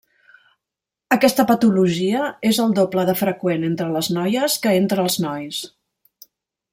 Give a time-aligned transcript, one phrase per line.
[1.15, 5.61] Aquesta patologia és el doble de freqüent entre les noies que entre els nois.